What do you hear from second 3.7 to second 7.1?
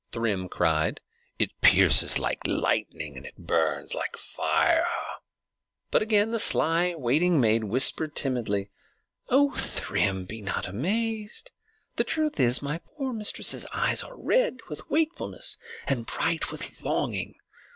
like fire." But again the sly